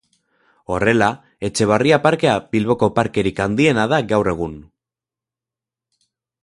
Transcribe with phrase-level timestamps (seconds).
[0.75, 1.09] Horrela,
[1.49, 4.61] Etxebarria Parkea Bilboko parkerik handiena da gaur egun.